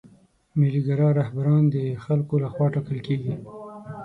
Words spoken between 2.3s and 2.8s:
له خوا